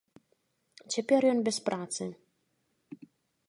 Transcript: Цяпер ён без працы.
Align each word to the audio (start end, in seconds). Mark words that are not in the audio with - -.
Цяпер 0.95 1.21
ён 1.33 1.39
без 1.49 1.57
працы. 1.67 2.03